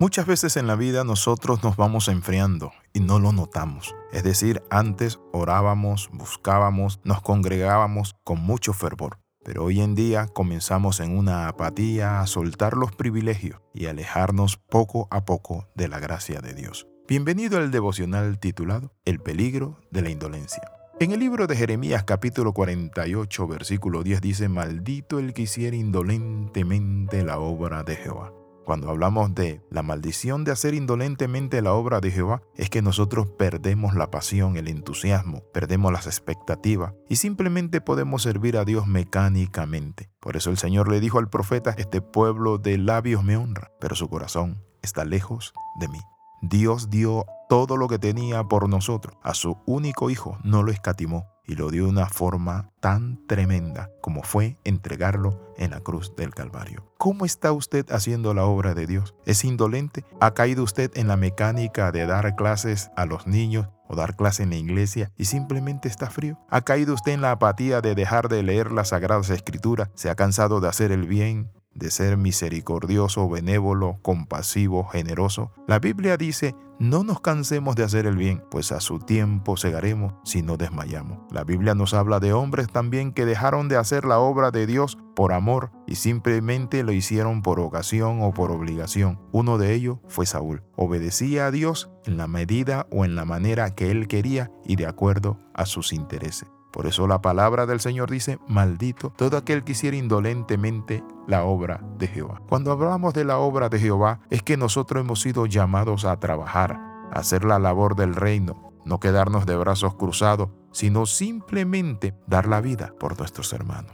[0.00, 3.94] Muchas veces en la vida nosotros nos vamos enfriando y no lo notamos.
[4.12, 9.20] Es decir, antes orábamos, buscábamos, nos congregábamos con mucho fervor.
[9.44, 15.06] Pero hoy en día comenzamos en una apatía a soltar los privilegios y alejarnos poco
[15.12, 16.88] a poco de la gracia de Dios.
[17.06, 20.62] Bienvenido al devocional titulado El peligro de la indolencia.
[20.98, 27.22] En el libro de Jeremías capítulo 48 versículo 10 dice, Maldito el que hiciera indolentemente
[27.22, 28.32] la obra de Jehová.
[28.64, 33.26] Cuando hablamos de la maldición de hacer indolentemente la obra de Jehová, es que nosotros
[33.26, 40.08] perdemos la pasión, el entusiasmo, perdemos las expectativas y simplemente podemos servir a Dios mecánicamente.
[40.20, 43.94] Por eso el Señor le dijo al profeta, este pueblo de labios me honra, pero
[43.96, 46.00] su corazón está lejos de mí.
[46.42, 49.16] Dios dio todo lo que tenía por nosotros.
[49.22, 53.90] A su único hijo no lo escatimó y lo dio de una forma tan tremenda
[54.00, 56.90] como fue entregarlo en la cruz del Calvario.
[56.98, 59.14] ¿Cómo está usted haciendo la obra de Dios?
[59.26, 60.04] ¿Es indolente?
[60.20, 64.40] ¿Ha caído usted en la mecánica de dar clases a los niños o dar clases
[64.40, 66.38] en la iglesia y simplemente está frío?
[66.48, 69.90] ¿Ha caído usted en la apatía de dejar de leer las sagradas escrituras?
[69.94, 71.52] ¿Se ha cansado de hacer el bien?
[71.74, 75.52] De ser misericordioso, benévolo, compasivo, generoso.
[75.66, 80.14] La Biblia dice, no nos cansemos de hacer el bien, pues a su tiempo segaremos
[80.24, 81.18] si no desmayamos.
[81.30, 84.98] La Biblia nos habla de hombres también que dejaron de hacer la obra de Dios
[85.14, 89.20] por amor y simplemente lo hicieron por ocasión o por obligación.
[89.30, 90.62] Uno de ellos fue Saúl.
[90.76, 94.86] Obedecía a Dios en la medida o en la manera que él quería y de
[94.86, 96.48] acuerdo a sus intereses.
[96.74, 101.80] Por eso la palabra del Señor dice, maldito todo aquel que hiciera indolentemente la obra
[101.98, 102.42] de Jehová.
[102.48, 106.80] Cuando hablamos de la obra de Jehová, es que nosotros hemos sido llamados a trabajar,
[107.12, 112.60] a hacer la labor del reino, no quedarnos de brazos cruzados, sino simplemente dar la
[112.60, 113.92] vida por nuestros hermanos.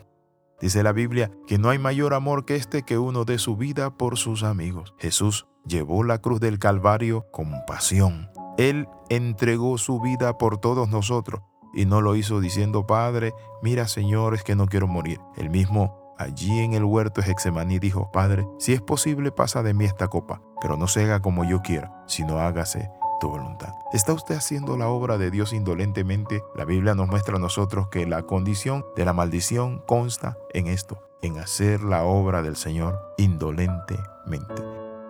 [0.58, 3.91] Dice la Biblia que no hay mayor amor que este que uno dé su vida
[3.98, 4.95] por sus amigos.
[4.98, 8.31] Jesús llevó la cruz del Calvario con pasión.
[8.56, 11.42] Él entregó su vida por todos nosotros
[11.73, 13.33] y no lo hizo diciendo, Padre,
[13.63, 15.20] mira Señor, es que no quiero morir.
[15.36, 19.75] El mismo allí en el huerto de Hexemaní dijo, Padre, si es posible pasa de
[19.75, 23.73] mí esta copa, pero no se haga como yo quiero, sino hágase tu voluntad.
[23.92, 26.42] ¿Está usted haciendo la obra de Dios indolentemente?
[26.55, 31.03] La Biblia nos muestra a nosotros que la condición de la maldición consta en esto,
[31.23, 34.63] en hacer la obra del Señor indolentemente.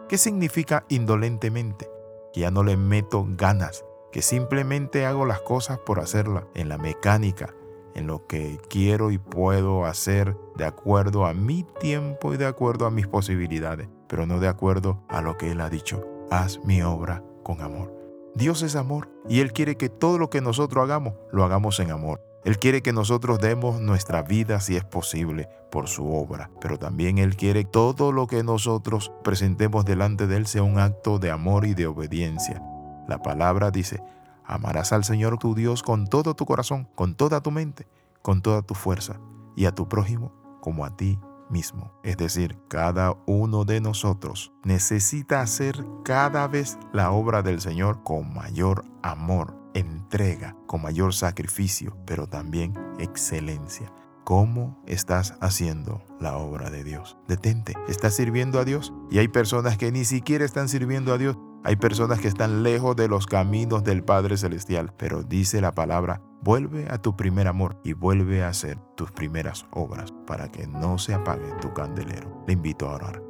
[0.08, 1.88] ¿Qué significa indolentemente?
[2.32, 6.78] Que ya no le meto ganas, que simplemente hago las cosas por hacerlas, en la
[6.78, 7.54] mecánica,
[7.94, 12.86] en lo que quiero y puedo hacer de acuerdo a mi tiempo y de acuerdo
[12.86, 16.06] a mis posibilidades, pero no de acuerdo a lo que Él ha dicho.
[16.30, 17.94] Haz mi obra con amor.
[18.34, 21.90] Dios es amor y Él quiere que todo lo que nosotros hagamos lo hagamos en
[21.90, 22.20] amor.
[22.44, 27.18] Él quiere que nosotros demos nuestra vida si es posible por su obra, pero también
[27.18, 31.30] Él quiere que todo lo que nosotros presentemos delante de Él sea un acto de
[31.30, 32.62] amor y de obediencia.
[33.10, 34.00] La palabra dice,
[34.44, 37.88] amarás al Señor tu Dios con todo tu corazón, con toda tu mente,
[38.22, 39.18] con toda tu fuerza,
[39.56, 41.18] y a tu prójimo como a ti
[41.48, 41.92] mismo.
[42.04, 48.32] Es decir, cada uno de nosotros necesita hacer cada vez la obra del Señor con
[48.32, 53.92] mayor amor, entrega, con mayor sacrificio, pero también excelencia.
[54.22, 57.18] ¿Cómo estás haciendo la obra de Dios?
[57.26, 58.92] Detente, ¿estás sirviendo a Dios?
[59.10, 62.96] Y hay personas que ni siquiera están sirviendo a Dios hay personas que están lejos
[62.96, 67.78] de los caminos del Padre Celestial, pero dice la palabra, vuelve a tu primer amor
[67.84, 72.42] y vuelve a hacer tus primeras obras para que no se apague tu candelero.
[72.46, 73.22] Le invito a orar.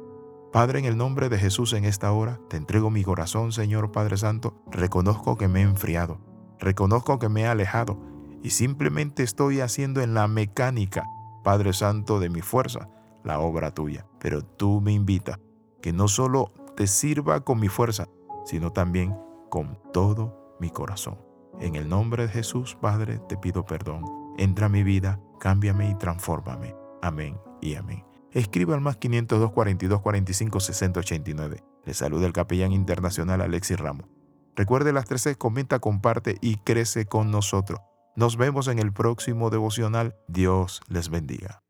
[0.53, 4.17] Padre, en el nombre de Jesús en esta hora, te entrego mi corazón, Señor Padre
[4.17, 4.61] Santo.
[4.71, 6.19] Reconozco que me he enfriado,
[6.59, 7.99] reconozco que me he alejado
[8.41, 11.05] y simplemente estoy haciendo en la mecánica,
[11.43, 12.89] Padre Santo, de mi fuerza,
[13.25, 14.05] la obra tuya.
[14.19, 15.39] Pero tú me invitas
[15.81, 18.07] que no solo te sirva con mi fuerza,
[18.51, 19.15] sino también
[19.49, 21.17] con todo mi corazón.
[21.61, 24.03] En el nombre de Jesús, Padre, te pido perdón.
[24.37, 26.75] Entra a mi vida, cámbiame y transfórmame.
[27.01, 28.03] Amén y amén.
[28.33, 31.63] Escriba al más 502 42 45 60 89.
[31.85, 34.09] Le saluda el capellán internacional Alexis Ramos.
[34.57, 37.79] Recuerde las 13, comenta, comparte y crece con nosotros.
[38.17, 40.17] Nos vemos en el próximo devocional.
[40.27, 41.61] Dios les bendiga.